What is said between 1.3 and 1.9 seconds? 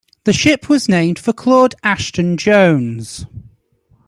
Claud